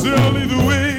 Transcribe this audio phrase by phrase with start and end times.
[0.00, 0.66] lead the.
[0.66, 0.91] Way.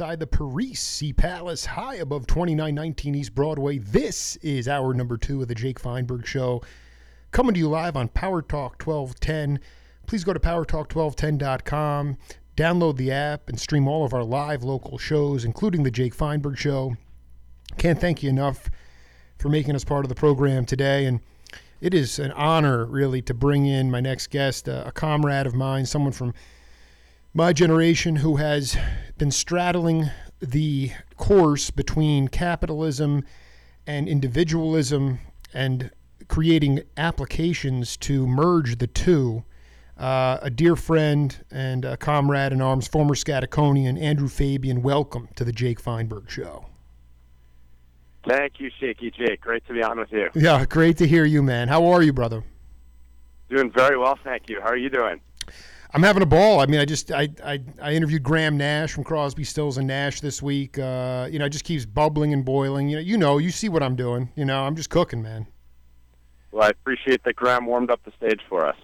[0.00, 3.76] Inside the Parisi Palace, high above 2919 East Broadway.
[3.76, 6.62] This is hour number two of the Jake Feinberg Show,
[7.32, 9.60] coming to you live on Power Talk 1210.
[10.06, 12.16] Please go to powertalk1210.com,
[12.56, 16.56] download the app, and stream all of our live local shows, including the Jake Feinberg
[16.56, 16.96] Show.
[17.76, 18.70] Can't thank you enough
[19.36, 21.04] for making us part of the program today.
[21.04, 21.20] And
[21.82, 25.54] it is an honor, really, to bring in my next guest, uh, a comrade of
[25.54, 26.32] mine, someone from
[27.32, 28.76] my generation who has
[29.16, 30.10] been straddling
[30.40, 33.24] the course between capitalism
[33.86, 35.20] and individualism
[35.54, 35.90] and
[36.28, 39.44] creating applications to merge the two.
[39.96, 45.44] Uh, a dear friend and a comrade in arms, former Scaticonian, Andrew Fabian, welcome to
[45.44, 46.66] the Jake Feinberg Show.
[48.26, 49.42] Thank you, Shaky Jake.
[49.42, 50.30] Great to be on with you.
[50.34, 51.68] Yeah, great to hear you, man.
[51.68, 52.42] How are you, brother?
[53.50, 54.60] Doing very well, thank you.
[54.60, 55.20] How are you doing?
[55.92, 56.60] I'm having a ball.
[56.60, 60.20] I mean, I just I I, I interviewed Graham Nash from Crosby, Stills and Nash
[60.20, 60.78] this week.
[60.78, 62.88] Uh, you know, it just keeps bubbling and boiling.
[62.88, 64.30] You know, you know, you see what I'm doing.
[64.36, 65.46] You know, I'm just cooking, man.
[66.52, 68.76] Well, I appreciate that Graham warmed up the stage for us.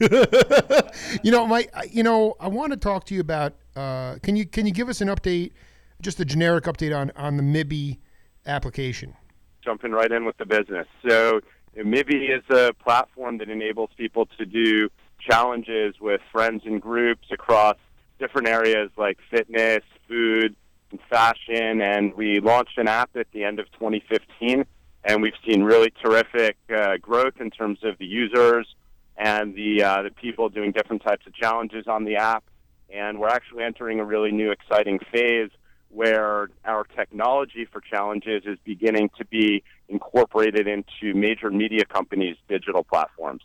[1.22, 3.54] you know, my you know, I want to talk to you about.
[3.76, 5.52] Uh, can you can you give us an update,
[6.00, 7.98] just a generic update on on the MIBI
[8.46, 9.14] application?
[9.62, 10.86] Jumping right in with the business.
[11.08, 11.40] So,
[11.76, 14.90] MIBI is a platform that enables people to do
[15.28, 17.76] challenges with friends and groups across
[18.18, 20.54] different areas like fitness, food,
[20.90, 21.80] and fashion.
[21.80, 24.64] And we launched an app at the end of 2015,
[25.04, 28.74] and we've seen really terrific uh, growth in terms of the users
[29.16, 32.44] and the uh, the people doing different types of challenges on the app.
[32.90, 35.50] And we're actually entering a really new, exciting phase
[35.88, 42.82] where our technology for challenges is beginning to be incorporated into major media companies' digital
[42.82, 43.42] platforms.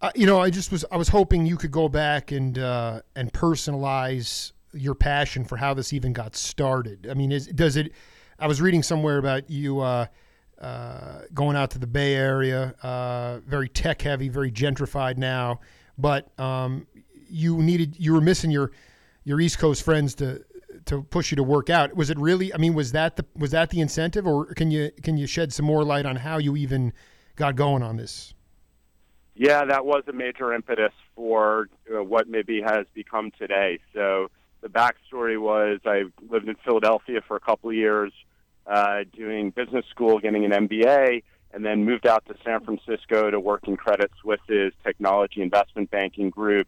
[0.00, 3.00] Uh, you know, I just was I was hoping you could go back and uh,
[3.14, 7.06] and personalize your passion for how this even got started.
[7.10, 7.92] I mean, is, does it?
[8.38, 10.06] I was reading somewhere about you uh,
[10.60, 15.60] uh, going out to the Bay Area, uh, very tech heavy, very gentrified now,
[15.96, 16.86] but um,
[17.28, 18.72] you needed you were missing your
[19.24, 20.44] your East Coast friends to
[20.84, 21.96] to push you to work out.
[21.96, 22.52] Was it really?
[22.52, 25.54] I mean, was that the was that the incentive, or can you can you shed
[25.54, 26.92] some more light on how you even
[27.34, 28.34] got going on this?
[29.38, 33.80] Yeah, that was a major impetus for uh, what MIBI has become today.
[33.92, 34.30] So
[34.62, 38.12] the backstory was I lived in Philadelphia for a couple of years,
[38.66, 41.22] uh, doing business school, getting an MBA,
[41.52, 46.30] and then moved out to San Francisco to work in Credit Suisse's technology investment banking
[46.30, 46.66] group,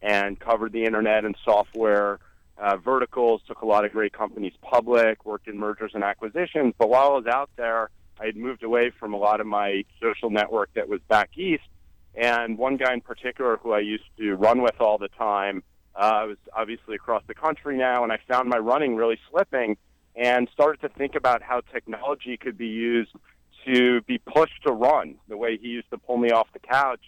[0.00, 2.18] and covered the internet and software
[2.56, 3.42] uh, verticals.
[3.46, 6.72] Took a lot of great companies public, worked in mergers and acquisitions.
[6.78, 9.84] But while I was out there, I had moved away from a lot of my
[10.00, 11.64] social network that was back east
[12.16, 15.62] and one guy in particular who I used to run with all the time,
[15.94, 19.76] uh, was obviously across the country now, and I found my running really slipping
[20.14, 23.10] and started to think about how technology could be used
[23.66, 27.02] to be pushed to run the way he used to pull me off the couch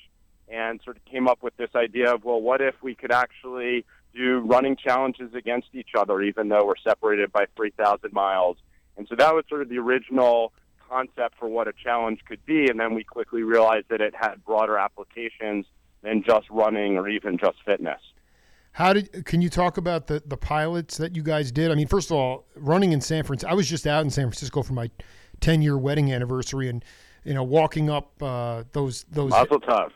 [0.49, 3.85] and sort of came up with this idea of, well, what if we could actually
[4.15, 8.57] do running challenges against each other, even though we're separated by 3,000 miles?
[8.97, 10.53] And so that was sort of the original
[10.89, 14.45] concept for what a challenge could be, and then we quickly realized that it had
[14.45, 15.67] broader applications
[16.03, 18.01] than just running or even just fitness.
[18.73, 21.73] How did can you talk about the the pilots that you guys did?
[21.73, 23.51] I mean, first of all, running in San Francisco.
[23.51, 24.91] I was just out in San Francisco for my
[25.41, 26.85] 10 year wedding anniversary, and
[27.25, 29.31] you know, walking up uh, those those.
[29.31, 29.91] Mazel tov.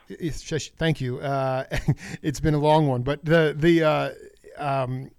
[0.77, 1.21] Thank you.
[1.21, 1.65] Uh,
[2.23, 4.11] it's been a long one, but the the uh,
[4.59, 5.11] um,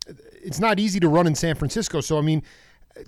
[0.43, 2.01] it's not easy to run in San Francisco.
[2.01, 2.43] So I mean,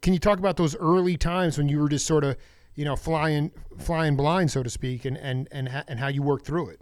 [0.02, 2.38] can you talk about those early times when you were just sort of
[2.76, 6.22] you know, flying flying blind, so to speak, and and and ha- and how you
[6.22, 6.80] work through it.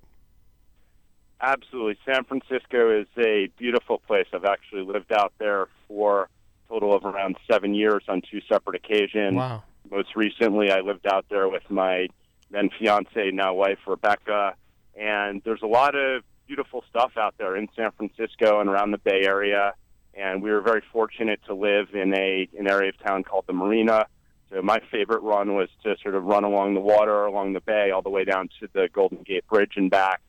[1.41, 4.27] Absolutely, San Francisco is a beautiful place.
[4.33, 8.75] I've actually lived out there for a total of around seven years on two separate
[8.75, 9.35] occasions.
[9.35, 9.63] Wow.
[9.91, 12.07] Most recently, I lived out there with my
[12.49, 14.55] then fiance, now wife Rebecca,
[14.95, 18.97] and there's a lot of beautiful stuff out there in San Francisco and around the
[18.97, 19.73] Bay Area.
[20.13, 23.53] And we were very fortunate to live in a an area of town called the
[23.53, 24.05] Marina,
[24.53, 27.89] so my favorite run was to sort of run along the water, along the bay,
[27.91, 30.21] all the way down to the Golden Gate Bridge and back,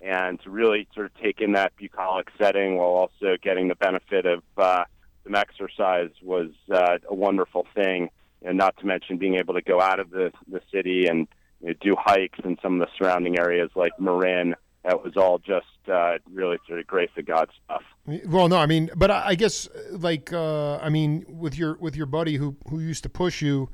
[0.00, 4.24] and to really sort of take in that bucolic setting while also getting the benefit
[4.24, 4.84] of uh,
[5.24, 8.08] some exercise was uh, a wonderful thing.
[8.42, 11.26] And not to mention being able to go out of the the city and
[11.60, 14.54] you know, do hikes in some of the surrounding areas like Marin
[14.86, 17.82] that was all just uh, really through the grace of God stuff.
[18.26, 21.96] Well, no, I mean, but I, I guess like uh, I mean, with your with
[21.96, 23.68] your buddy who who used to push you.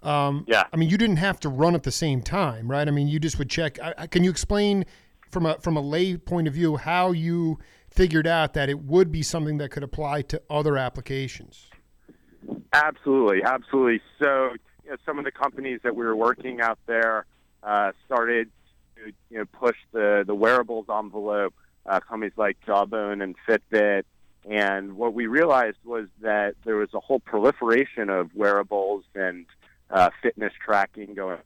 [0.00, 0.62] Um, yeah.
[0.72, 2.86] I mean, you didn't have to run at the same time, right?
[2.86, 3.80] I mean, you just would check.
[3.80, 4.84] I, can you explain
[5.30, 7.58] from a from a lay point of view how you
[7.90, 11.68] figured out that it would be something that could apply to other applications?
[12.72, 14.00] Absolutely, absolutely.
[14.18, 14.50] So,
[14.84, 17.26] you know, some of the companies that we were working out there
[17.62, 18.50] uh, started
[19.30, 21.54] you know push the the wearables envelope.
[21.86, 24.02] Uh, companies like Jawbone and Fitbit,
[24.48, 29.46] and what we realized was that there was a whole proliferation of wearables and
[29.90, 31.38] uh, fitness tracking going.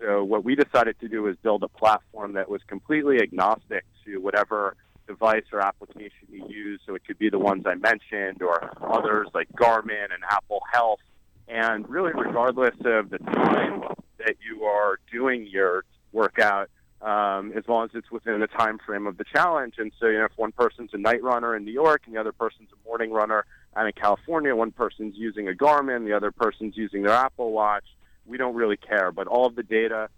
[0.00, 4.18] So what we decided to do was build a platform that was completely agnostic to
[4.18, 6.80] whatever device or application you use.
[6.86, 11.00] So it could be the ones I mentioned or others like Garmin and Apple Health.
[11.48, 13.82] And really, regardless of the time
[14.18, 19.06] that you are doing your workout um, as long as it's within the time frame
[19.06, 19.74] of the challenge.
[19.78, 22.20] And so, you know, if one person's a night runner in New York and the
[22.20, 23.44] other person's a morning runner
[23.76, 27.84] out in California, one person's using a Garmin, the other person's using their Apple Watch,
[28.26, 29.12] we don't really care.
[29.12, 30.08] But all of the data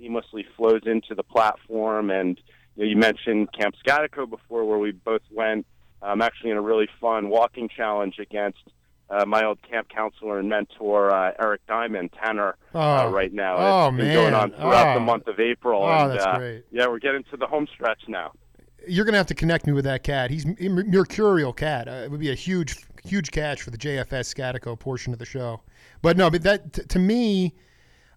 [0.00, 2.10] seamlessly flows into the platform.
[2.10, 2.40] And
[2.76, 5.66] you, know, you mentioned Camp Scatico before, where we both went.
[6.00, 8.58] Um, actually, in a really fun walking challenge against
[9.12, 13.10] uh, my old camp counselor and mentor uh, Eric Diamond Tanner uh, Oh.
[13.10, 13.56] right now.
[13.58, 14.14] Oh, it's been man.
[14.14, 14.94] going on throughout Oh.
[14.94, 15.82] the month of April.
[15.84, 16.64] Oh, and, that's uh, great.
[16.70, 18.32] Yeah, we're getting to the home stretch now.
[18.88, 20.30] You're gonna have to connect me with that cat.
[20.30, 21.86] He's a mercurial cat.
[21.88, 25.24] Uh, it would be a huge, huge catch for the JFS Scatico portion of the
[25.26, 25.60] show.
[26.00, 27.54] But no, but that t- to me,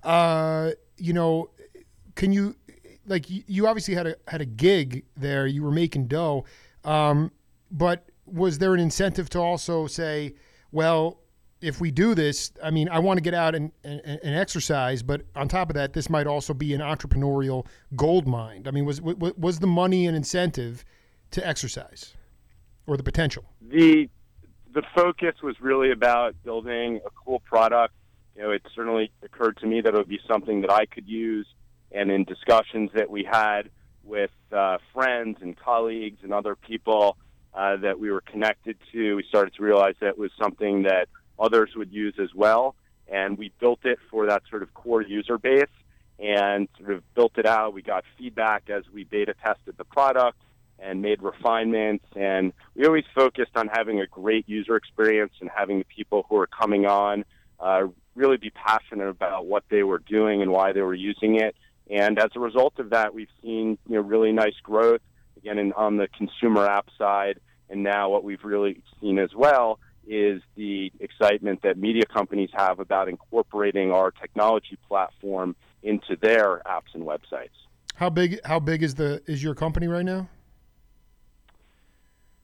[0.03, 1.49] uh, you know,
[2.15, 2.55] can you
[3.05, 5.45] like you, you obviously had a had a gig there.
[5.45, 6.45] You were making dough,
[6.83, 7.31] um,
[7.69, 10.33] but was there an incentive to also say,
[10.71, 11.19] well,
[11.61, 15.01] if we do this, I mean, I want to get out and, and, and exercise,
[15.01, 18.63] but on top of that, this might also be an entrepreneurial gold mine.
[18.67, 20.85] I mean, was was the money an incentive
[21.31, 22.13] to exercise,
[22.87, 23.45] or the potential?
[23.61, 24.09] The
[24.73, 27.93] the focus was really about building a cool product.
[28.35, 31.07] You know, it certainly occurred to me that it would be something that I could
[31.07, 31.47] use,
[31.91, 33.69] and in discussions that we had
[34.03, 37.17] with uh, friends and colleagues and other people
[37.55, 41.07] uh, that we were connected to, we started to realize that was something that
[41.39, 42.75] others would use as well.
[43.07, 45.69] And we built it for that sort of core user base
[46.19, 47.73] and sort of built it out.
[47.73, 50.37] We got feedback as we beta tested the product
[50.79, 52.05] and made refinements.
[52.15, 56.37] And we always focused on having a great user experience and having the people who
[56.37, 57.23] are coming on
[57.59, 61.55] uh, really be passionate about what they were doing and why they were using it.
[61.89, 65.01] And as a result of that, we've seen you know really nice growth
[65.45, 67.39] again in, on the consumer app side.
[67.69, 72.79] And now what we've really seen as well is the excitement that media companies have
[72.79, 77.49] about incorporating our technology platform into their apps and websites.
[77.95, 78.39] How big?
[78.45, 80.27] How big is the is your company right now?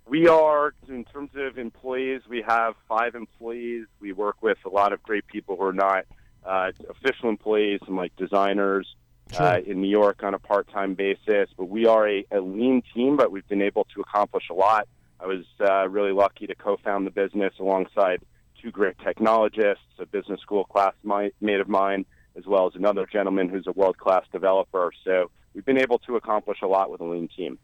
[0.07, 3.85] We are, in terms of employees, we have five employees.
[3.99, 6.05] We work with a lot of great people who are not
[6.43, 8.87] uh, official employees, some like designers
[9.33, 9.45] sure.
[9.45, 11.49] uh, in New York on a part-time basis.
[11.57, 14.87] But we are a, a lean team, but we've been able to accomplish a lot
[15.21, 18.21] I was uh, really lucky to co-found the business alongside
[18.61, 23.67] two great technologists, a business school classmate of mine, as well as another gentleman who's
[23.67, 24.91] a world-class developer.
[25.03, 27.59] So we've been able to accomplish a lot with a lean team.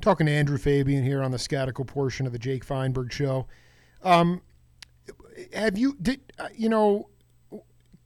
[0.00, 3.46] Talking to Andrew Fabian here on the Scatico portion of the Jake Feinberg Show.
[4.02, 4.42] Um,
[5.52, 7.08] have you did uh, you know?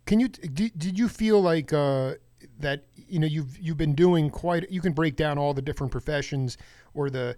[0.07, 2.15] Can you did, did you feel like uh,
[2.63, 4.71] that you know you've you've been doing quite?
[4.71, 6.57] You can break down all the different professions
[6.95, 7.37] or the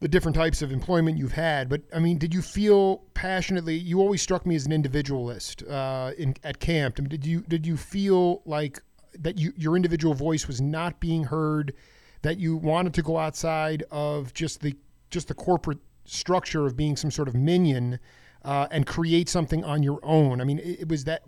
[0.00, 1.68] the different types of employment you've had.
[1.68, 3.76] But I mean, did you feel passionately?
[3.76, 6.96] You always struck me as an individualist uh, in at camp.
[6.98, 8.82] I mean, did you did you feel like
[9.20, 11.74] that you, your individual voice was not being heard?
[12.22, 14.76] That you wanted to go outside of just the
[15.10, 17.98] just the corporate structure of being some sort of minion
[18.44, 20.40] uh, and create something on your own.
[20.40, 21.22] I mean, it, it was that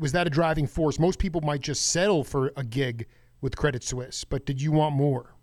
[0.00, 0.98] was, that a driving force?
[0.98, 3.06] Most people might just settle for a gig
[3.40, 5.34] with Credit Suisse, but did you want more?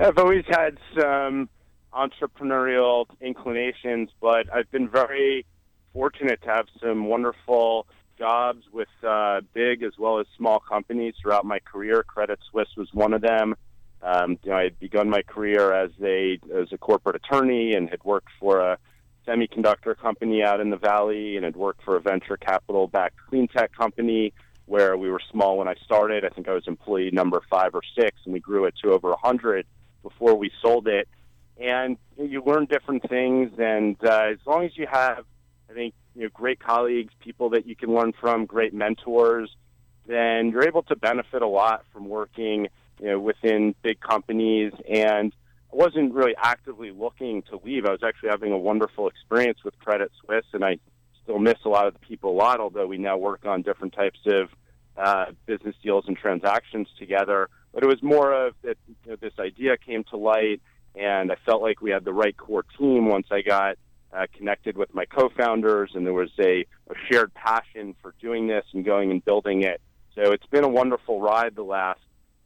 [0.00, 1.48] I've always had some
[1.92, 5.44] entrepreneurial inclinations, but I've been very
[5.92, 11.44] fortunate to have some wonderful jobs with uh, big as well as small companies throughout
[11.44, 12.02] my career.
[12.02, 13.54] Credit Suisse was one of them.
[14.02, 17.90] Um, you know, I had begun my career as a as a corporate attorney and
[17.90, 18.78] had worked for a
[19.30, 23.48] semiconductor company out in the valley and had worked for a venture capital backed clean
[23.48, 24.32] tech company
[24.66, 26.24] where we were small when I started.
[26.24, 29.10] I think I was employee number five or six, and we grew it to over
[29.10, 29.66] a hundred
[30.02, 31.08] before we sold it.
[31.60, 35.24] And you learn different things, and uh, as long as you have,
[35.68, 39.54] I think, you know, great colleagues, people that you can learn from, great mentors,
[40.06, 42.68] then you're able to benefit a lot from working,
[43.00, 44.72] you know, within big companies.
[44.88, 45.34] And
[45.72, 47.86] I wasn't really actively looking to leave.
[47.86, 50.78] I was actually having a wonderful experience with Credit Suisse, and I
[51.22, 52.60] still miss a lot of the people a lot.
[52.60, 54.48] Although we now work on different types of
[54.96, 57.48] uh, business deals and transactions together.
[57.72, 60.60] But it was more of that you know, this idea came to light,
[60.96, 63.76] and I felt like we had the right core team once I got
[64.12, 68.64] uh, connected with my co-founders, and there was a, a shared passion for doing this
[68.74, 69.80] and going and building it.
[70.16, 72.00] So it's been a wonderful ride the last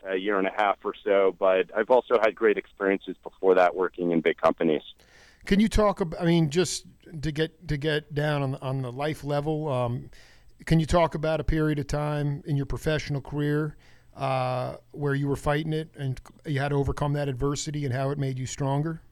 [0.08, 1.34] uh, year and a half or so.
[1.38, 4.82] But I've also had great experiences before that working in big companies.
[5.44, 6.20] Can you talk about?
[6.20, 6.86] I mean, just
[7.22, 9.68] to get to get down on on the life level.
[9.68, 10.10] Um,
[10.64, 13.76] can you talk about a period of time in your professional career
[14.16, 18.10] uh, where you were fighting it and you had to overcome that adversity and how
[18.10, 19.02] it made you stronger?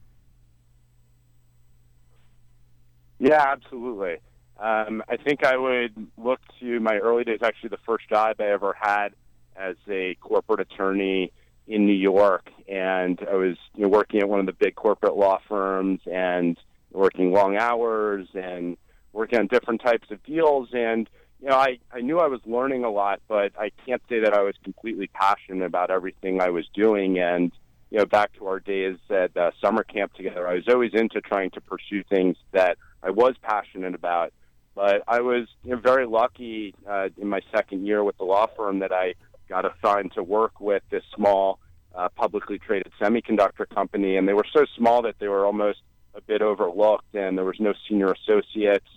[3.19, 4.17] Yeah, absolutely.
[4.59, 7.39] Um, I think I would look to my early days.
[7.41, 9.09] Actually, the first job I ever had
[9.55, 11.31] as a corporate attorney
[11.67, 15.15] in New York, and I was you know, working at one of the big corporate
[15.15, 16.57] law firms and
[16.91, 18.77] working long hours and
[19.13, 21.09] working on different types of deals and
[21.43, 24.33] you know, I, I knew I was learning a lot, but I can't say that
[24.33, 27.19] I was completely passionate about everything I was doing.
[27.19, 27.51] And,
[27.91, 31.19] you know, back to our days at uh, summer camp together, I was always into
[31.19, 34.31] trying to pursue things that I was passionate about.
[34.73, 38.47] But I was you know, very lucky uh, in my second year with the law
[38.55, 39.15] firm that I
[39.53, 41.59] got assigned to work with this small
[41.93, 44.17] uh, publicly traded semiconductor company.
[44.17, 45.79] And they were so small that they were almost
[46.15, 48.87] a bit overlooked, and there was no senior associates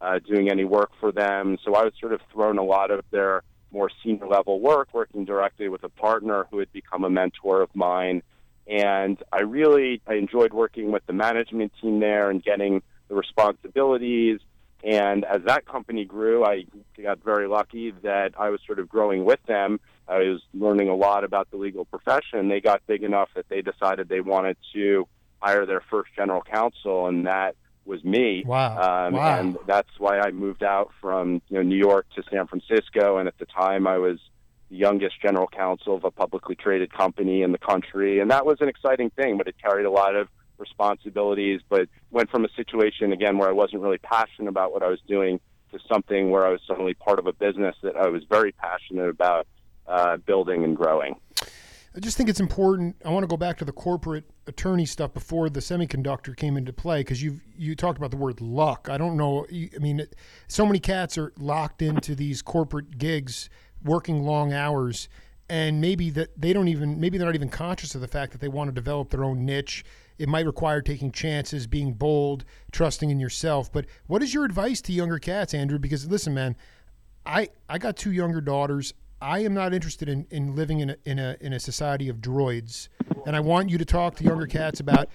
[0.00, 1.58] uh, doing any work for them.
[1.62, 3.42] So I was sort of thrown a lot of their
[3.72, 7.68] more senior level work, working directly with a partner who had become a mentor of
[7.74, 8.22] mine.
[8.66, 14.40] And I really I enjoyed working with the management team there and getting the responsibilities.
[14.82, 16.64] And as that company grew, I
[17.02, 19.78] got very lucky that I was sort of growing with them.
[20.08, 22.48] I was learning a lot about the legal profession.
[22.48, 25.08] They got big enough that they decided they wanted to
[25.40, 28.44] hire their first general counsel, and that was me.
[28.46, 29.06] Wow.
[29.06, 29.38] Um, wow.
[29.38, 33.18] And that's why I moved out from you know New York to San Francisco.
[33.18, 34.18] And at the time, I was
[34.70, 38.58] the youngest general counsel of a publicly traded company in the country, and that was
[38.60, 39.38] an exciting thing.
[39.38, 41.60] But it carried a lot of responsibilities.
[41.68, 45.00] But went from a situation again where I wasn't really passionate about what I was
[45.08, 45.40] doing
[45.72, 49.08] to something where I was suddenly part of a business that I was very passionate
[49.08, 49.46] about
[49.88, 51.16] uh, building and growing.
[51.96, 52.96] I just think it's important.
[53.06, 56.72] I want to go back to the corporate attorney stuff before the semiconductor came into
[56.72, 58.88] play because you you talked about the word luck.
[58.90, 59.46] I don't know.
[59.50, 60.06] I mean,
[60.46, 63.48] so many cats are locked into these corporate gigs,
[63.82, 65.08] working long hours,
[65.48, 68.42] and maybe that they don't even maybe they're not even conscious of the fact that
[68.42, 69.82] they want to develop their own niche.
[70.18, 73.72] It might require taking chances, being bold, trusting in yourself.
[73.72, 75.78] But what is your advice to younger cats, Andrew?
[75.78, 76.56] Because listen, man,
[77.24, 78.92] I I got two younger daughters.
[79.20, 82.18] I am not interested in, in living in a, in a in a society of
[82.18, 82.88] droids,
[83.24, 85.08] and I want you to talk to younger cats about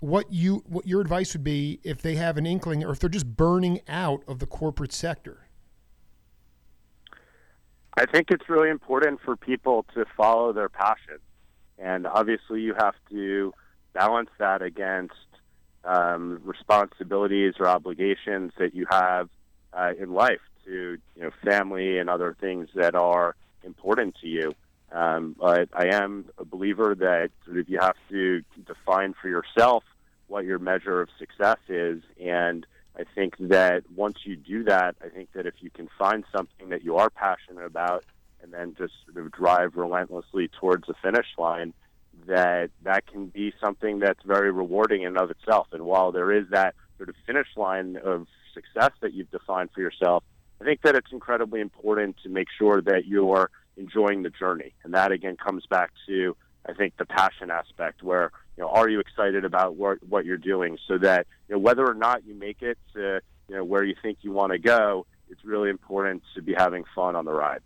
[0.00, 3.08] what you what your advice would be if they have an inkling or if they're
[3.08, 5.46] just burning out of the corporate sector.
[7.96, 11.18] I think it's really important for people to follow their passion,
[11.78, 13.54] and obviously you have to
[13.94, 15.14] balance that against
[15.84, 19.30] um, responsibilities or obligations that you have
[19.72, 24.52] uh, in life to you know family and other things that are important to you.
[24.92, 29.84] Um, but I am a believer that of you have to define for yourself
[30.26, 32.66] what your measure of success is, and
[32.98, 36.70] I think that once you do that, I think that if you can find something
[36.70, 38.04] that you are passionate about,
[38.42, 41.72] and then just sort of drive relentlessly towards the finish line,
[42.26, 45.68] that that can be something that's very rewarding in and of itself.
[45.72, 49.80] And while there is that sort of finish line of success that you've defined for
[49.80, 50.24] yourself,
[50.60, 54.74] I think that it's incredibly important to make sure that you're enjoying the journey.
[54.84, 56.36] And that again comes back to
[56.66, 60.36] I think the passion aspect where, you know, are you excited about what what you're
[60.36, 63.84] doing so that, you know, whether or not you make it to, you know, where
[63.84, 67.32] you think you want to go, it's really important to be having fun on the
[67.32, 67.60] ride.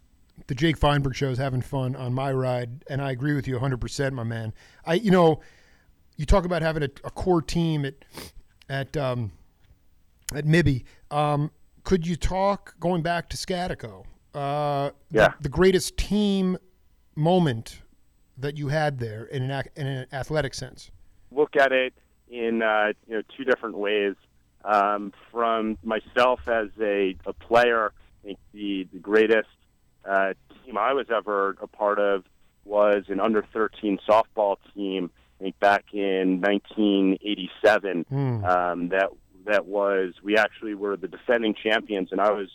[0.47, 3.57] The Jake Feinberg show is having fun on my ride, and I agree with you
[3.57, 4.53] 100%, my man.
[4.85, 5.41] I, you know,
[6.17, 7.95] you talk about having a, a core team at
[8.69, 9.33] at um,
[10.35, 10.85] at MIBI.
[11.11, 11.51] Um,
[11.85, 14.05] could you talk going back to Scatico?
[14.35, 15.29] Uh, yeah.
[15.29, 16.59] The, the, greatest team
[17.15, 17.83] moment
[18.37, 20.91] that you had there in an in an athletic sense.
[21.31, 21.95] Look at it
[22.29, 24.15] in uh, you know two different ways.
[24.65, 27.93] Um, from myself as a, a player,
[28.23, 29.49] I think the the greatest
[30.09, 30.33] uh,
[30.65, 32.25] team I was ever a part of
[32.65, 35.11] was an under 13 softball team.
[35.39, 38.07] I think back in 1987.
[38.11, 38.49] Mm.
[38.49, 39.11] Um, that
[39.47, 42.49] that was we actually were the defending champions, and I was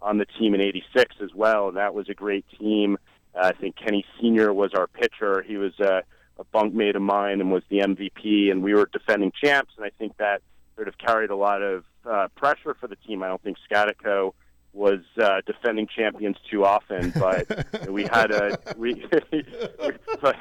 [0.00, 2.98] on the team in '86 as well, and that was a great team.
[3.34, 5.42] Uh, I think Kenny Senior was our pitcher.
[5.42, 6.02] He was a,
[6.38, 9.72] a bunkmate of mine and was the MVP, and we were defending champs.
[9.76, 10.42] And I think that
[10.74, 13.22] sort of carried a lot of uh, pressure for the team.
[13.22, 14.34] I don't think Scatico
[14.72, 18.94] was uh, defending champions too often, but we had a we.
[20.20, 20.36] but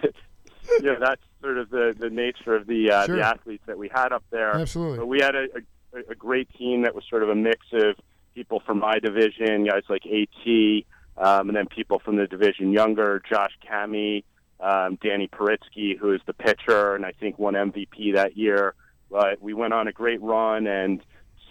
[0.70, 3.16] you know that's sort of the the nature of the uh, sure.
[3.16, 4.56] the athletes that we had up there.
[4.56, 5.00] Absolutely.
[5.00, 5.62] But we had a, a,
[6.10, 7.96] a great team that was sort of a mix of
[8.34, 10.84] people from my division, guys like AT,
[11.18, 14.24] um, and then people from the division younger, Josh Cammey,
[14.60, 18.74] um, Danny Paritsky, who is the pitcher, and I think won MVP that year.
[19.10, 21.02] But we went on a great run, and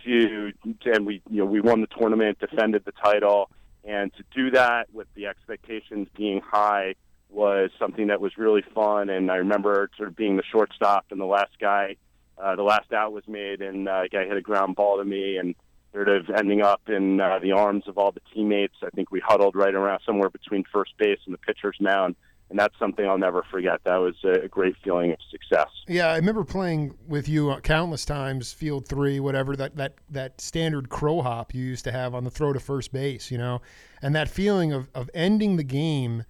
[0.05, 0.53] to
[0.85, 3.51] and we you know we won the tournament, defended the title,
[3.85, 6.95] and to do that with the expectations being high
[7.31, 9.09] was something that was really fun.
[9.09, 11.97] And I remember sort of being the shortstop, and the last guy,
[12.42, 15.05] uh, the last out was made, and uh, a guy hit a ground ball to
[15.05, 15.55] me, and
[15.92, 18.75] sort of ending up in uh, the arms of all the teammates.
[18.83, 22.16] I think we huddled right around somewhere between first base and the pitcher's mound.
[22.51, 23.81] And that's something I'll never forget.
[23.85, 25.68] That was a great feeling of success.
[25.88, 30.90] Yeah, I remember playing with you countless times, field three, whatever that that that standard
[30.90, 33.62] crow hop you used to have on the throw to first base, you know,
[34.03, 36.25] and that feeling of, of ending the game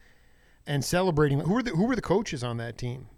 [0.66, 1.40] and celebrating.
[1.40, 3.08] Who were the who were the coaches on that team?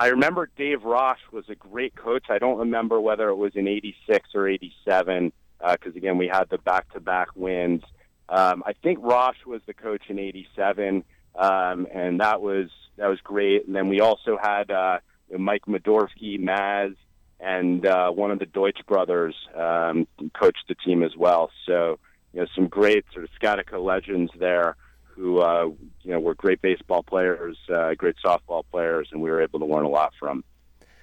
[0.00, 2.30] I remember Dave Rosh was a great coach.
[2.30, 6.44] I don't remember whether it was in '86 or '87 because uh, again we had
[6.48, 7.82] the back-to-back wins.
[8.30, 11.04] Um, I think Rosh was the coach in '87,
[11.38, 13.66] um, and that was that was great.
[13.66, 15.00] And then we also had uh,
[15.38, 16.96] Mike Modorsky, Maz,
[17.38, 21.50] and uh, one of the Deutsch brothers um, coached the team as well.
[21.66, 21.98] So
[22.32, 24.76] you know some great sort of Scatico legends there
[25.20, 25.66] who uh,
[26.02, 29.66] you know were great baseball players, uh, great softball players, and we were able to
[29.66, 30.42] learn a lot from.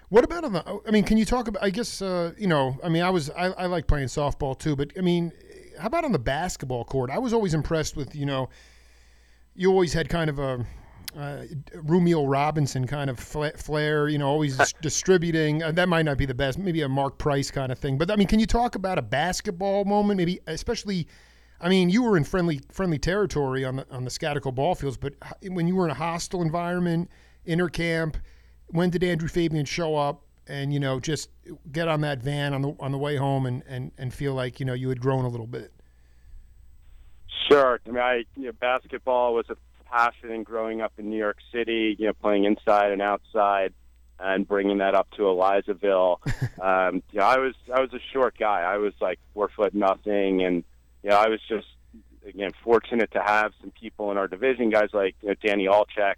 [0.10, 0.80] What about on the?
[0.88, 1.64] I mean, can you talk about?
[1.64, 2.78] I guess uh, you know.
[2.84, 5.32] I mean, I was I, I like playing softball too, but I mean,
[5.80, 7.12] how about on the basketball court?
[7.12, 8.50] I was always impressed with you know.
[9.54, 10.66] You always had kind of a
[11.18, 15.64] uh, Robinson kind of flair, you know, always distributing.
[15.64, 17.98] Uh, that might not be the best, maybe a Mark Price kind of thing.
[17.98, 21.08] But I mean, can you talk about a basketball moment, maybe especially?
[21.60, 24.98] I mean, you were in friendly friendly territory on the on the Scatico ball fields,
[24.98, 27.10] but when you were in a hostile environment,
[27.48, 28.16] intercamp,
[28.68, 30.24] when did Andrew Fabian show up?
[30.48, 31.30] And you know, just
[31.72, 34.60] get on that van on the on the way home and and and feel like
[34.60, 35.74] you know you had grown a little bit.
[37.50, 37.80] Sure.
[37.86, 41.38] I mean, I you know, basketball was a passion in growing up in New York
[41.52, 41.96] City.
[41.98, 43.74] You know, playing inside and outside,
[44.20, 46.20] and bringing that up to Elizaville.
[46.62, 48.62] um, you know, I was I was a short guy.
[48.62, 50.64] I was like four foot nothing, and
[51.04, 51.68] you know, I was just
[52.26, 56.16] again fortunate to have some people in our division, guys like you know, Danny Alchek,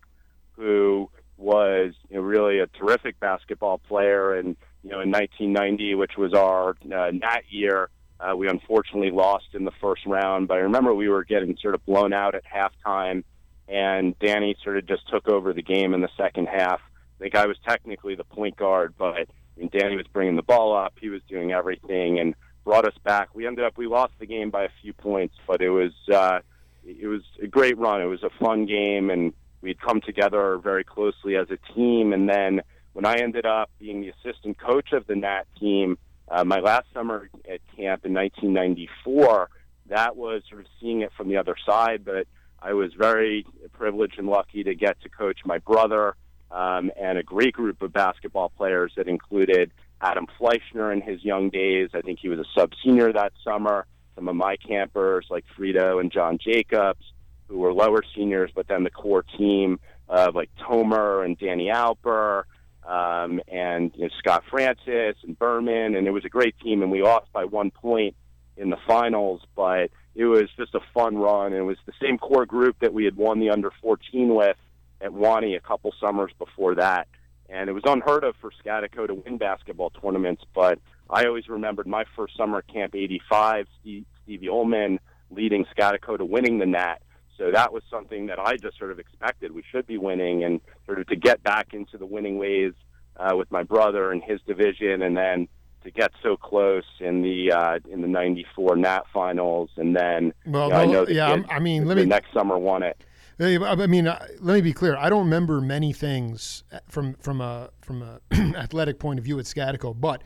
[0.53, 6.17] who was you know, really a terrific basketball player, and you know, in 1990, which
[6.17, 7.89] was our uh, Nat year
[8.19, 11.73] uh, we unfortunately lost in the first round, but I remember we were getting sort
[11.73, 13.23] of blown out at halftime,
[13.67, 16.81] and Danny sort of just took over the game in the second half.
[17.19, 19.25] I think I was technically the point guard, but I
[19.57, 20.93] mean, Danny was bringing the ball up.
[20.99, 22.35] He was doing everything and
[22.69, 23.29] brought us back.
[23.33, 26.41] We ended up we lost the game by a few points, but it was uh,
[26.85, 27.99] it was a great run.
[27.99, 32.13] It was a fun game, and we'd come together very closely as a team.
[32.13, 32.61] And then
[32.93, 36.85] when I ended up being the assistant coach of the Nat team uh, my last
[36.93, 39.49] summer at camp in 1994,
[39.87, 42.27] that was sort of seeing it from the other side, but
[42.61, 46.13] I was very privileged and lucky to get to coach my brother
[46.51, 51.49] um, and a great group of basketball players that included Adam Fleischner in his young
[51.49, 51.89] days.
[51.93, 53.85] I think he was a sub senior that summer.
[54.15, 57.03] Some of my campers like Frito and John Jacobs,
[57.47, 62.43] who were lower seniors, but then the core team of like Tomer and Danny Alper,
[62.87, 66.81] um, and you know, Scott Francis and Berman, and it was a great team.
[66.81, 68.15] And we lost by one point
[68.57, 71.47] in the finals, but it was just a fun run.
[71.47, 74.57] And it was the same core group that we had won the under 14 with
[75.01, 77.07] at Wani a couple summers before that.
[77.51, 81.87] And it was unheard of for Scatico to win basketball tournaments, but I always remembered
[81.87, 84.99] my first summer camp '85, Steve, Stevie Ullman
[85.31, 86.97] leading Scatico to winning the Nat.
[87.37, 90.61] So that was something that I just sort of expected we should be winning, and
[90.85, 92.73] sort of to get back into the winning ways
[93.17, 95.47] uh, with my brother and his division, and then
[95.83, 100.67] to get so close in the uh, in the '94 Nat finals, and then well,
[100.67, 102.83] you know, I know the yeah, kid, I mean, let the me next summer won
[102.83, 103.01] it.
[103.39, 104.97] I mean, uh, let me be clear.
[104.97, 108.19] I don't remember many things from from a from a
[108.57, 110.23] athletic point of view at Scatico, but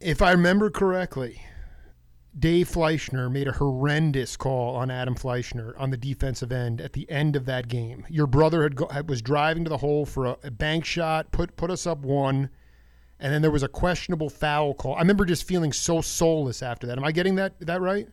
[0.00, 1.40] if I remember correctly,
[2.38, 7.10] Dave Fleischner made a horrendous call on Adam Fleischner on the defensive end at the
[7.10, 8.04] end of that game.
[8.08, 11.56] Your brother had, go, was driving to the hole for a, a, bank shot, put
[11.56, 12.50] put us up one,
[13.18, 14.94] and then there was a questionable foul call.
[14.94, 16.98] I remember just feeling so soulless after that.
[16.98, 18.08] Am I getting that that right?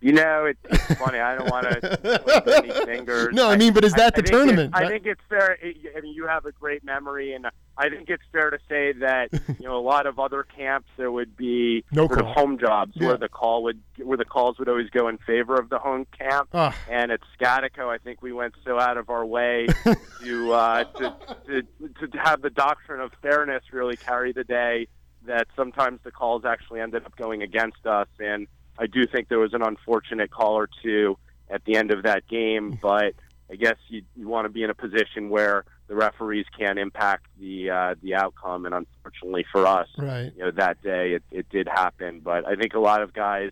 [0.00, 1.18] You know, it, it's funny.
[1.18, 3.34] I don't want to point any fingers.
[3.34, 4.70] No, I mean, but is that I, the tournament?
[4.74, 5.58] I think it's fair.
[5.62, 9.28] I mean, you have a great memory, and I think it's fair to say that
[9.58, 12.30] you know a lot of other camps there would be no sort call.
[12.30, 13.08] of home jobs yeah.
[13.08, 16.06] where the call would where the calls would always go in favor of the home
[16.18, 16.48] camp.
[16.54, 16.72] Uh.
[16.90, 19.66] And at Scatico, I think we went so out of our way
[20.22, 21.62] to, uh, to to
[22.06, 24.88] to have the doctrine of fairness really carry the day.
[25.26, 28.46] That sometimes the calls actually ended up going against us and
[28.80, 31.18] I do think there was an unfortunate call or two
[31.50, 33.14] at the end of that game, but
[33.50, 37.26] I guess you, you want to be in a position where the referees can't impact
[37.38, 40.32] the uh, the outcome, and unfortunately for us, right.
[40.36, 42.20] you know, that day it, it did happen.
[42.20, 43.50] But I think a lot of guys,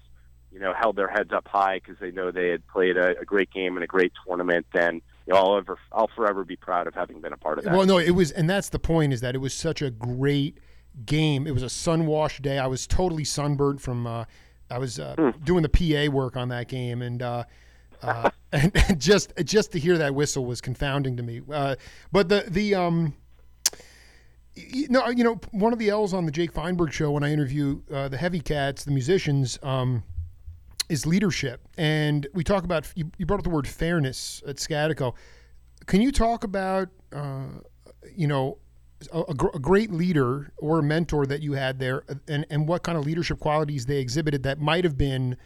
[0.52, 3.24] you know, held their heads up high because they know they had played a, a
[3.24, 4.66] great game and a great tournament.
[4.72, 7.64] And you know, I'll ever, I'll forever be proud of having been a part of
[7.64, 7.74] that.
[7.74, 10.58] Well, no, it was, and that's the point is that it was such a great
[11.04, 11.46] game.
[11.46, 12.58] It was a sun washed day.
[12.58, 14.06] I was totally sunburned from.
[14.06, 14.24] Uh,
[14.70, 15.44] I was uh, mm.
[15.44, 17.44] doing the PA work on that game, and, uh,
[18.02, 21.40] uh, and, and just just to hear that whistle was confounding to me.
[21.50, 21.76] Uh,
[22.12, 23.14] but the the um,
[24.54, 27.32] you know, you know, one of the L's on the Jake Feinberg show when I
[27.32, 30.02] interview uh, the Heavy Cats, the musicians, um,
[30.88, 35.14] is leadership, and we talk about you, you brought up the word fairness at Scatico.
[35.86, 37.44] Can you talk about uh,
[38.16, 38.58] you know
[39.12, 42.98] a, a, great leader or a mentor that you had there, and, and what kind
[42.98, 45.36] of leadership qualities they exhibited that might have been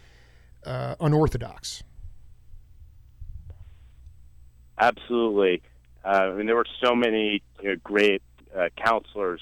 [0.65, 1.83] uh, unorthodox?
[4.79, 5.61] Absolutely.
[6.03, 8.21] Uh, I mean, there were so many you know, great
[8.57, 9.41] uh, counselors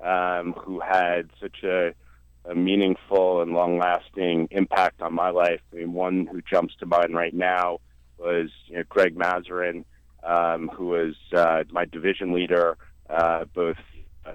[0.00, 1.92] um, who had such a,
[2.44, 5.60] a meaningful and long-lasting impact on my life.
[5.72, 7.80] I mean, one who jumps to mind right now
[8.18, 9.84] was you know, Greg Mazarin,
[10.22, 12.76] um, who was uh, my division leader
[13.08, 13.76] uh, both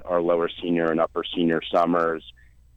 [0.05, 2.23] our lower senior and upper senior summers.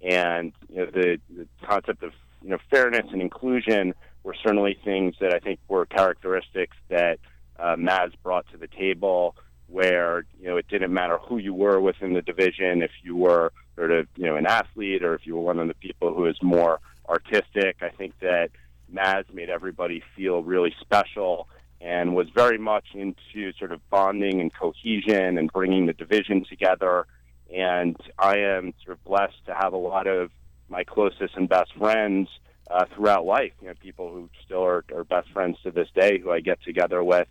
[0.02, 5.14] And you know, the, the concept of you know fairness and inclusion were certainly things
[5.20, 7.18] that I think were characteristics that
[7.58, 9.34] uh, Maz brought to the table.
[9.68, 13.52] Where you know it didn't matter who you were within the division, if you were
[13.74, 16.26] sort of you know an athlete or if you were one of the people who
[16.26, 16.78] is more
[17.08, 17.78] artistic.
[17.82, 18.50] I think that
[18.92, 21.48] Maz made everybody feel really special
[21.86, 27.06] and was very much into sort of bonding and cohesion and bringing the division together.
[27.54, 30.32] And I am sort of blessed to have a lot of
[30.68, 32.28] my closest and best friends
[32.68, 33.52] uh, throughout life.
[33.60, 36.60] You know, people who still are, are best friends to this day, who I get
[36.60, 37.28] together with,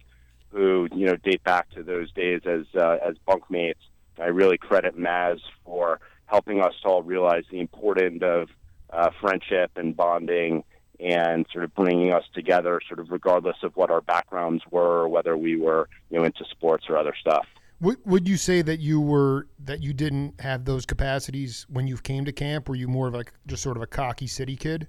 [0.51, 3.83] who you know date back to those days as uh, as bunkmates.
[4.17, 8.47] I really credit Maz for helping us all realize the importance of
[8.89, 10.63] uh, friendship and bonding
[10.99, 15.07] and sort of bringing us together, sort of regardless of what our backgrounds were, or
[15.07, 17.45] whether we were you know into sports or other stuff.
[17.81, 21.97] Would, would you say that you were that you didn't have those capacities when you
[21.97, 22.69] came to camp?
[22.69, 24.87] Were you more of like just sort of a cocky city kid?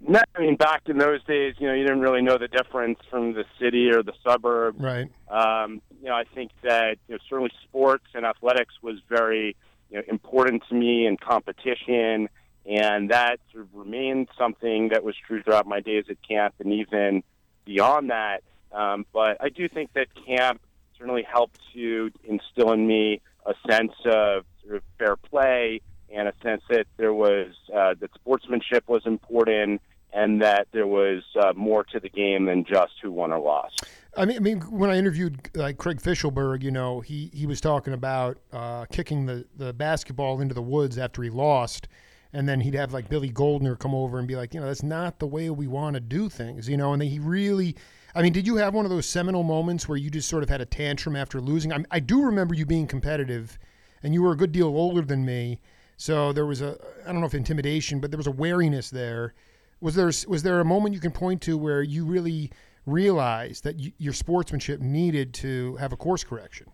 [0.00, 2.98] No, I mean back in those days, you know, you didn't really know the difference
[3.10, 4.76] from the city or the suburb.
[4.78, 5.08] Right.
[5.28, 9.56] Um, you know, I think that you know, certainly sports and athletics was very
[9.90, 12.28] you know, important to me and competition,
[12.66, 16.72] and that sort of remained something that was true throughout my days at camp and
[16.72, 17.22] even
[17.64, 18.42] beyond that.
[18.72, 20.60] Um, but I do think that camp
[20.96, 25.80] certainly helped to instill in me a sense of sort of fair play
[26.12, 29.80] and a sense that there was uh, that sportsmanship was important
[30.12, 33.84] and that there was uh, more to the game than just who won or lost.
[34.14, 37.60] I mean, I mean, when I interviewed like Craig Fischelberg, you know, he he was
[37.60, 41.88] talking about uh, kicking the the basketball into the woods after he lost,
[42.32, 44.82] and then he'd have like Billy Goldner come over and be like, you know, that's
[44.82, 47.76] not the way we want to do things, you know, and then he really.
[48.14, 50.50] I mean, did you have one of those seminal moments where you just sort of
[50.50, 51.72] had a tantrum after losing?
[51.72, 53.58] I, I do remember you being competitive,
[54.02, 55.60] and you were a good deal older than me,
[55.96, 59.34] so there was a I don't know if intimidation, but there was a wariness there.
[59.80, 62.50] Was there was there a moment you can point to where you really
[62.86, 66.66] realized that y- your sportsmanship needed to have a course correction?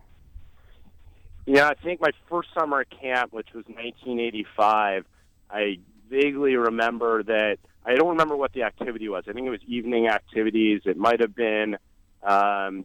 [1.46, 5.06] Yeah, I think my first summer at camp, which was 1985,
[5.50, 5.78] I
[6.11, 9.24] vaguely remember that I don't remember what the activity was.
[9.28, 10.82] I think it was evening activities.
[10.84, 11.78] It might have been
[12.22, 12.84] um,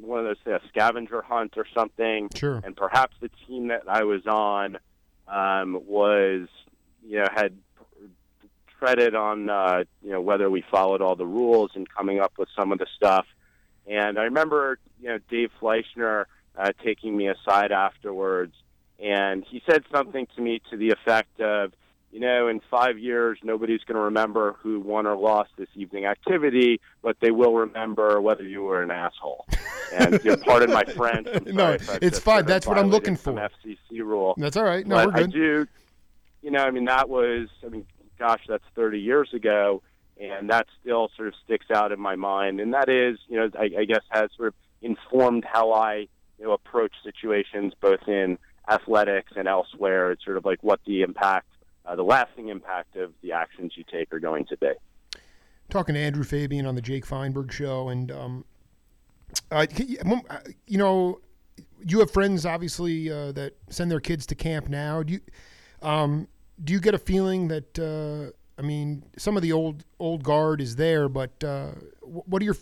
[0.00, 2.28] one of those uh, scavenger hunt or something.
[2.34, 2.60] Sure.
[2.64, 4.78] And perhaps the team that I was on
[5.28, 6.48] um, was,
[7.06, 7.56] you know, had
[8.78, 12.48] treaded on, uh, you know, whether we followed all the rules and coming up with
[12.56, 13.26] some of the stuff.
[13.86, 16.24] And I remember, you know, Dave Fleischner
[16.56, 18.54] uh, taking me aside afterwards,
[18.98, 21.72] and he said something to me to the effect of,
[22.12, 26.04] you know, in five years, nobody's going to remember who won or lost this evening
[26.04, 29.46] activity, but they will remember whether you were an asshole.
[29.94, 31.28] And you know, pardon my French.
[31.46, 32.44] No, it's fine.
[32.44, 33.32] That's what I'm looking for.
[33.32, 34.34] FCC rule.
[34.36, 34.86] That's all right.
[34.86, 35.22] No, but we're good.
[35.22, 35.66] I do,
[36.42, 37.86] you know, I mean, that was, I mean,
[38.18, 39.82] gosh, that's 30 years ago,
[40.20, 42.60] and that still sort of sticks out in my mind.
[42.60, 46.44] And that is, you know, I, I guess has sort of informed how I, you
[46.44, 50.12] know, approach situations both in athletics and elsewhere.
[50.12, 51.48] It's sort of like what the impact,
[51.84, 54.70] uh, the lasting impact of the actions you take are going to be.
[55.70, 58.44] talking to Andrew Fabian on the Jake Feinberg show, and um,
[59.50, 59.66] uh,
[60.66, 61.20] you know,
[61.86, 65.02] you have friends obviously uh, that send their kids to camp now.
[65.02, 65.20] Do you
[65.82, 66.28] um,
[66.62, 70.60] do you get a feeling that uh, I mean, some of the old old guard
[70.60, 72.54] is there, but uh, what do your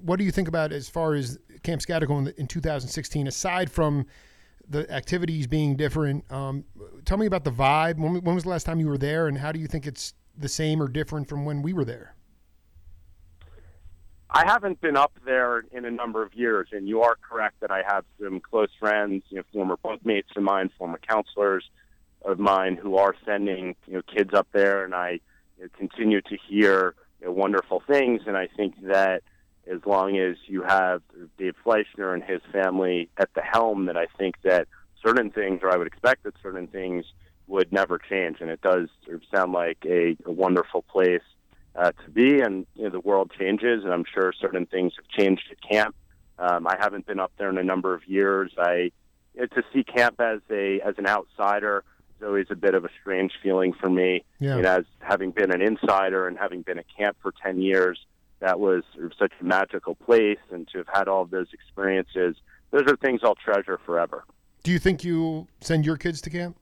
[0.00, 3.26] what do you think about as far as Camp Scatico in, in 2016?
[3.26, 4.06] Aside from
[4.68, 6.64] the activities being different, um,
[7.04, 7.98] tell me about the vibe.
[7.98, 10.14] When, when was the last time you were there, and how do you think it's
[10.36, 12.14] the same or different from when we were there?
[14.34, 17.70] I haven't been up there in a number of years, and you are correct that
[17.70, 21.68] I have some close friends, you know, former bunkmates of mine, former counselors
[22.24, 25.20] of mine who are sending you know kids up there, and I
[25.58, 28.22] you know, continue to hear you know, wonderful things.
[28.26, 29.22] And I think that
[29.70, 31.02] as long as you have
[31.38, 34.68] Dave Fleischner and his family at the helm, that I think that
[35.04, 37.04] certain things, or I would expect that certain things,
[37.46, 38.40] would never change.
[38.40, 41.22] And it does sort of sound like a, a wonderful place
[41.76, 42.40] uh, to be.
[42.40, 45.94] And you know, the world changes, and I'm sure certain things have changed at camp.
[46.38, 48.52] Um, I haven't been up there in a number of years.
[48.58, 48.90] I
[49.34, 51.84] you know, to see camp as a as an outsider
[52.18, 54.24] is always a bit of a strange feeling for me.
[54.40, 54.56] Yeah.
[54.56, 57.98] You know, as having been an insider and having been at camp for ten years,
[58.42, 58.82] that was
[59.18, 62.34] such a magical place, and to have had all of those experiences,
[62.72, 64.24] those are things I'll treasure forever.
[64.64, 66.56] Do you think you send your kids to camp?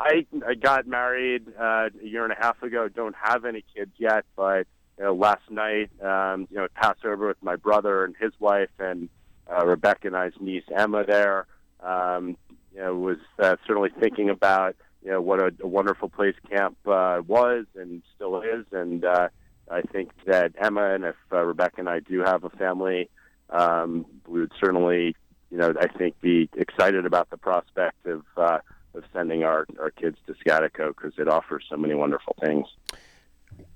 [0.00, 2.88] I I got married uh, a year and a half ago.
[2.88, 4.66] Don't have any kids yet, but
[4.98, 9.10] you know, last night, um, you know, Passover with my brother and his wife, and
[9.50, 11.46] uh, Rebecca and I's niece Emma there.
[11.80, 12.38] Um,
[12.74, 16.76] you know, was uh, certainly thinking about you know what a, a wonderful place camp
[16.84, 19.28] uh, was and still is, and uh,
[19.70, 23.08] I think that Emma and if uh, Rebecca and I do have a family,
[23.50, 25.14] um, we would certainly,
[25.52, 28.58] you know, I think be excited about the prospect of uh,
[28.94, 32.66] of sending our our kids to Scatico because it offers so many wonderful things.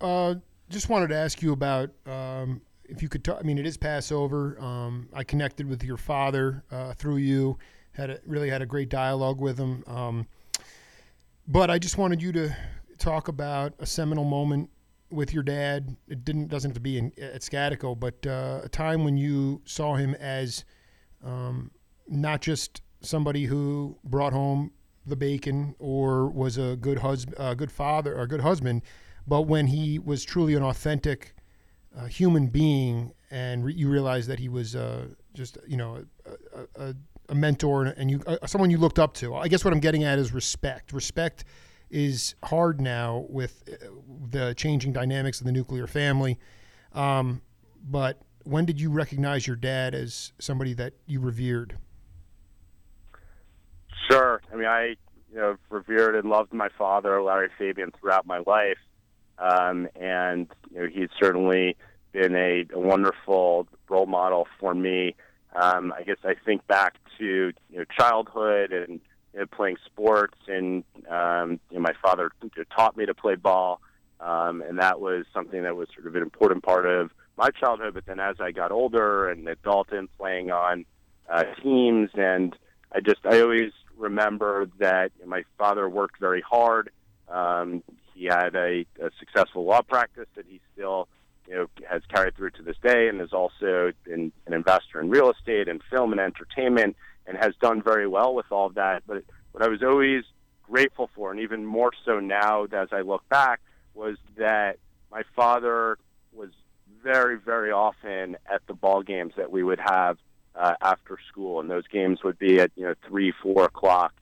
[0.01, 0.35] Uh,
[0.69, 3.39] just wanted to ask you about um, if you could talk.
[3.39, 4.61] I mean, it is Passover.
[4.61, 7.57] Um, I connected with your father uh, through you.
[7.93, 9.85] Had a, really had a great dialogue with him.
[9.87, 10.27] Um,
[11.51, 12.57] but I just wanted you to
[12.99, 14.71] talk about a seminal moment
[15.11, 15.97] with your dad.
[16.07, 19.61] It didn't doesn't have to be in, at Scatico, but uh, a time when you
[19.65, 20.65] saw him as
[21.25, 21.73] um,
[22.07, 24.71] not just somebody who brought home
[25.05, 28.83] the bacon or was a good husband, a good father, or a good husband,
[29.27, 31.35] but when he was truly an authentic
[31.99, 36.61] uh, human being, and re- you realized that he was uh, just you know a,
[36.81, 36.95] a, a
[37.35, 39.35] mentor and you uh, someone you looked up to.
[39.35, 40.93] I guess what I'm getting at is respect.
[40.93, 41.45] Respect
[41.91, 43.87] is hard now with uh,
[44.31, 46.39] the changing dynamics of the nuclear family.
[46.93, 47.43] Um,
[47.83, 51.77] but when did you recognize your dad as somebody that you revered?
[54.11, 54.41] Sure.
[54.53, 54.97] I mean, I
[55.33, 58.79] you know revered and loved my father, Larry Fabian, throughout my life,
[59.39, 61.77] um, and you know he's certainly
[62.13, 65.15] been a, a wonderful role model for me.
[65.55, 69.01] Um, I guess I think back to you know childhood and
[69.35, 72.31] you know, playing sports, and um, you know, my father
[72.75, 73.81] taught me to play ball,
[74.21, 77.95] um, and that was something that was sort of an important part of my childhood.
[77.95, 80.85] But then as I got older and adult Dalton, playing on
[81.29, 82.57] uh, teams, and
[82.93, 86.91] I just I always remember that my father worked very hard.
[87.29, 87.83] Um,
[88.15, 91.09] he had a, a successful law practice that he still
[91.51, 95.11] you know has carried through to this day, and is also been an investor in
[95.11, 99.03] real estate and film and entertainment, and has done very well with all of that.
[99.07, 100.23] But what I was always
[100.63, 103.61] grateful for, and even more so now as I look back,
[103.95, 104.79] was that
[105.11, 105.99] my father
[106.33, 106.51] was
[107.03, 110.19] very, very often at the ball games that we would have
[110.55, 114.15] uh, after school, and those games would be at you know three, four o'clock.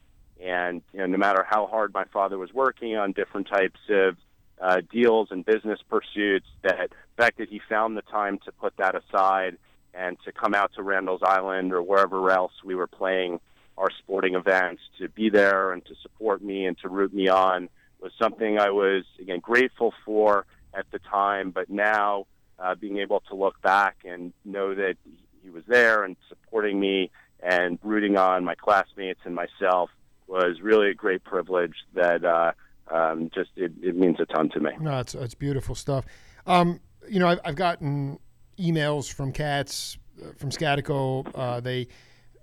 [0.43, 4.17] And you know, no matter how hard my father was working on different types of
[4.61, 8.77] uh, deals and business pursuits, that the fact that he found the time to put
[8.77, 9.57] that aside
[9.95, 13.41] and to come out to Randall's Island or wherever else we were playing
[13.77, 17.69] our sporting events to be there and to support me and to root me on
[18.01, 22.27] was something I was again grateful for at the time, but now
[22.59, 24.97] uh, being able to look back and know that
[25.43, 29.91] he was there and supporting me and rooting on my classmates and myself
[30.27, 32.53] was really a great privilege that uh,
[32.91, 34.71] um, just it, it, means a ton to me.
[34.81, 36.05] No, it's, it's beautiful stuff.
[36.47, 38.19] Um, you know, I've, I've, gotten
[38.59, 41.31] emails from cats uh, from Scatico.
[41.35, 41.89] Uh, they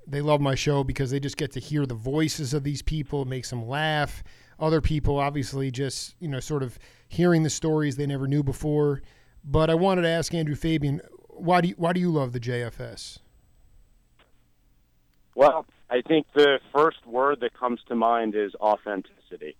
[0.07, 3.23] they love my show because they just get to hear the voices of these people.
[3.23, 4.23] It makes them laugh.
[4.59, 6.77] Other people, obviously, just you know, sort of
[7.07, 9.01] hearing the stories they never knew before.
[9.43, 12.39] But I wanted to ask Andrew Fabian, why do you, why do you love the
[12.39, 13.19] JFS?
[15.35, 19.55] Well, I think the first word that comes to mind is authenticity.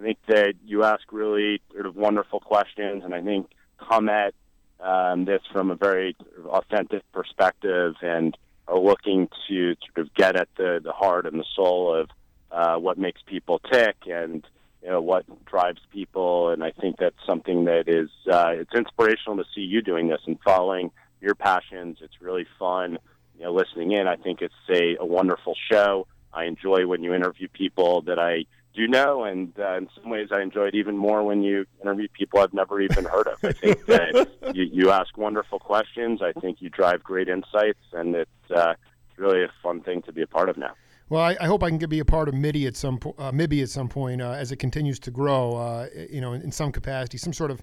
[0.00, 4.32] I think that you ask really sort of wonderful questions, and I think come at
[4.80, 8.36] um, this from a very authentic perspective and
[8.66, 12.10] are looking to sort of get at the, the heart and the soul of
[12.50, 14.46] uh, what makes people tick and
[14.82, 16.48] you know what drives people.
[16.48, 20.22] And I think that's something that is uh, it's inspirational to see you doing this
[20.26, 21.98] and following your passions.
[22.00, 22.98] It's really fun,
[23.36, 24.06] you know, listening in.
[24.06, 26.06] I think it's a, a wonderful show.
[26.32, 30.28] I enjoy when you interview people that I do know, and uh, in some ways,
[30.30, 33.44] I enjoy it even more when you interview people I've never even heard of.
[33.44, 36.20] I think that you, you ask wonderful questions.
[36.22, 38.74] I think you drive great insights, and it's uh,
[39.16, 40.72] really a fun thing to be a part of now.
[41.08, 43.32] Well, I, I, hope I can be a part of MIDI at some po- uh,
[43.32, 45.56] MIBI at some point uh, as it continues to grow.
[45.56, 47.62] Uh, you know, in, in, some capacity, some sort of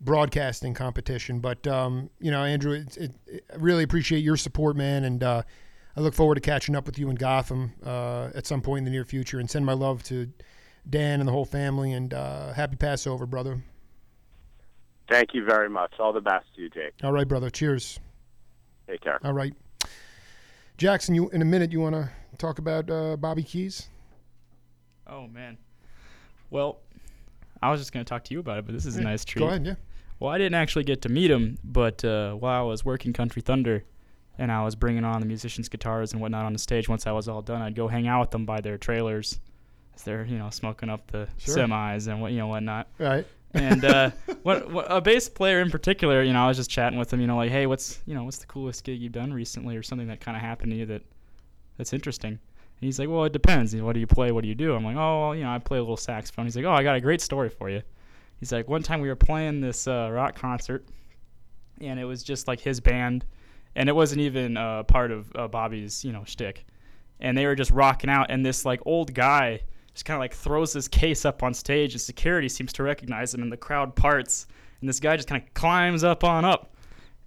[0.00, 1.40] broadcasting competition.
[1.40, 5.22] But um, you know, Andrew, it, it, it, I really appreciate your support, man, and
[5.22, 5.42] uh,
[5.98, 8.84] I look forward to catching up with you in Gotham uh, at some point in
[8.84, 9.40] the near future.
[9.40, 10.30] And send my love to
[10.88, 11.92] Dan and the whole family.
[11.92, 13.64] And uh, happy Passover, brother.
[15.10, 15.94] Thank you very much.
[15.98, 16.92] All the best to you, Jake.
[17.02, 17.50] All right, brother.
[17.50, 17.98] Cheers.
[18.86, 19.18] Take care.
[19.24, 19.52] All right,
[20.76, 21.16] Jackson.
[21.16, 21.72] You in a minute.
[21.72, 22.08] You want to
[22.38, 23.88] talk about uh, Bobby Keys?
[25.04, 25.58] Oh man.
[26.50, 26.78] Well,
[27.60, 29.04] I was just going to talk to you about it, but this is yeah, a
[29.04, 29.40] nice treat.
[29.40, 29.74] Go ahead, yeah.
[30.20, 33.42] Well, I didn't actually get to meet him, but uh, while I was working Country
[33.42, 33.84] Thunder
[34.38, 37.12] and I was bringing on the musicians' guitars and whatnot on the stage, once I
[37.12, 39.38] was all done, I'd go hang out with them by their trailers
[39.94, 41.56] as they're, you know, smoking up the sure.
[41.56, 42.88] semis and what, you know, whatnot.
[42.98, 43.26] Right.
[43.54, 44.10] And uh,
[44.42, 47.20] what, what a bass player in particular, you know, I was just chatting with him,
[47.20, 49.82] you know, like, hey, what's you know, what's the coolest gig you've done recently, or
[49.82, 51.02] something that kind of happened to you that
[51.76, 52.30] that's interesting.
[52.80, 53.74] And he's like, well, it depends.
[53.74, 54.30] What do you play?
[54.30, 54.74] What do you do?
[54.74, 56.44] I'm like, oh, well, you know, I play a little saxophone.
[56.44, 57.82] He's like, oh, I got a great story for you.
[58.38, 60.84] He's like, one time we were playing this uh, rock concert,
[61.80, 63.24] and it was just like his band,
[63.78, 66.66] and it wasn't even uh, part of uh, Bobby's, you know, shtick.
[67.20, 69.60] And they were just rocking out, and this like old guy
[69.94, 73.32] just kind of like throws his case up on stage, and security seems to recognize
[73.32, 74.46] him, and the crowd parts,
[74.80, 76.74] and this guy just kind of climbs up on up,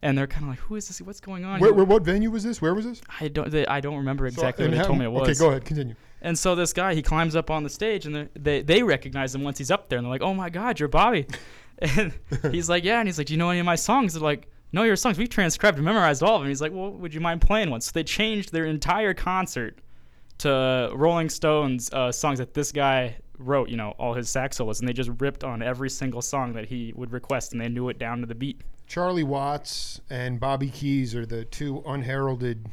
[0.01, 1.01] and they're kind of like, "Who is this?
[1.01, 2.61] What's going on?" Where, where, what venue was this?
[2.61, 3.01] Where was this?
[3.19, 5.29] I don't, they, I don't remember exactly and what they told me it was.
[5.29, 5.63] Okay, go ahead.
[5.65, 5.95] Continue.
[6.21, 9.33] And so this guy, he climbs up on the stage, and they- they they recognize
[9.35, 11.27] him once he's up there, and they're like, "Oh my God, you're Bobby,"
[11.79, 12.13] and
[12.51, 14.47] he's like, "Yeah," and he's like, "Do you know any of my songs?" They're like,
[14.73, 15.17] "No, your songs.
[15.17, 17.81] We've transcribed and memorized all of them." He's like, "Well, would you mind playing one?"
[17.81, 19.79] So they changed their entire concert
[20.39, 24.79] to Rolling Stones uh, songs that this guy wrote, you know, all his sax solos,
[24.79, 27.89] and they just ripped on every single song that he would request, and they knew
[27.89, 28.61] it down to the beat.
[28.87, 32.67] Charlie Watts and Bobby Keys are the two unheralded,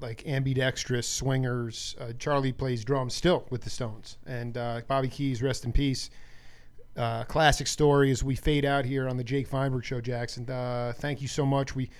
[0.00, 1.96] like ambidextrous swingers.
[2.00, 6.10] Uh, Charlie plays drums still with the Stones, and uh, Bobby Keys, rest in peace.
[6.98, 10.50] Uh, classic story as we fade out here on the Jake Feinberg Show, Jackson.
[10.50, 11.76] Uh, thank you so much.
[11.76, 11.90] We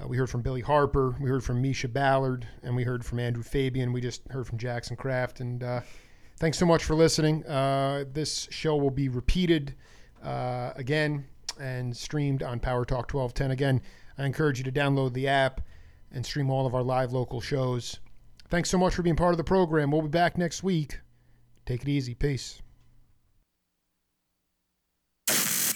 [0.00, 3.18] uh, we heard from Billy Harper, we heard from Misha Ballard, and we heard from
[3.18, 3.92] Andrew Fabian.
[3.92, 5.80] We just heard from Jackson Kraft, and uh,
[6.38, 7.44] thanks so much for listening.
[7.46, 9.74] Uh, this show will be repeated
[10.22, 11.26] uh, again
[11.60, 13.50] and streamed on Power Talk 1210.
[13.50, 13.82] Again,
[14.16, 15.60] I encourage you to download the app
[16.10, 18.00] and stream all of our live local shows.
[18.48, 19.90] Thanks so much for being part of the program.
[19.90, 21.00] We'll be back next week.
[21.66, 22.14] Take it easy.
[22.14, 22.62] Peace.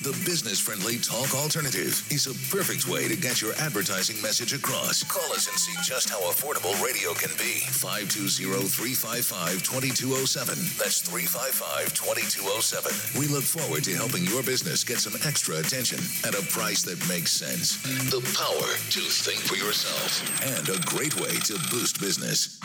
[0.00, 5.04] The business friendly talk alternative is a perfect way to get your advertising message across.
[5.04, 7.60] Call us and see just how affordable radio can be.
[7.68, 10.56] 520 355 2207.
[10.80, 13.20] That's 355 2207.
[13.20, 16.96] We look forward to helping your business get some extra attention at a price that
[17.04, 17.76] makes sense.
[18.08, 20.24] The power to think for yourself
[20.56, 22.56] and a great way to boost business.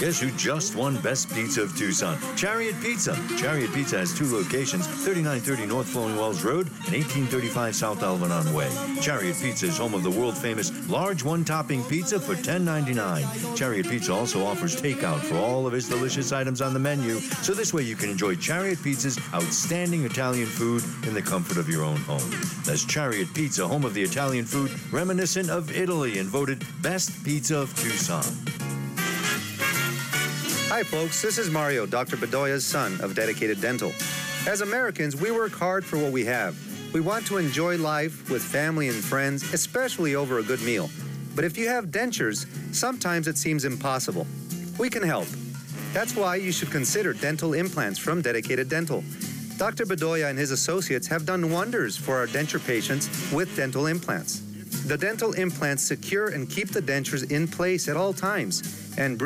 [0.00, 2.16] Guess who just won Best Pizza of Tucson?
[2.36, 3.18] Chariot Pizza.
[3.36, 8.70] Chariot Pizza has two locations 3930 North Flowing Wells Road and 1835 South Alvernon Way.
[9.00, 13.56] Chariot Pizza is home of the world famous large one topping pizza for $10.99.
[13.56, 17.52] Chariot Pizza also offers takeout for all of its delicious items on the menu, so
[17.52, 21.82] this way you can enjoy Chariot Pizza's outstanding Italian food in the comfort of your
[21.82, 22.30] own home.
[22.64, 27.58] That's Chariot Pizza, home of the Italian food reminiscent of Italy and voted Best Pizza
[27.58, 28.22] of Tucson.
[30.78, 31.20] Hi, folks.
[31.20, 32.16] This is Mario, Dr.
[32.16, 33.90] Bedoya's son of Dedicated Dental.
[34.46, 36.56] As Americans, we work hard for what we have.
[36.94, 40.88] We want to enjoy life with family and friends, especially over a good meal.
[41.34, 44.24] But if you have dentures, sometimes it seems impossible.
[44.78, 45.26] We can help.
[45.92, 49.02] That's why you should consider dental implants from Dedicated Dental.
[49.56, 49.84] Dr.
[49.84, 54.42] Bedoya and his associates have done wonders for our denture patients with dental implants.
[54.86, 59.16] The dental implants secure and keep the dentures in place at all times and